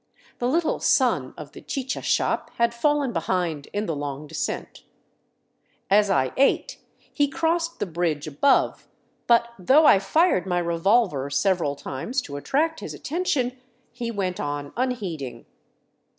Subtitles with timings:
[0.39, 4.81] The little son of the chicha shop had fallen behind in the long descent.
[5.91, 6.79] As I ate,
[7.13, 8.87] he crossed the bridge above,
[9.27, 13.55] but though I fired my revolver several times to attract his attention,
[13.91, 15.45] he went on unheeding.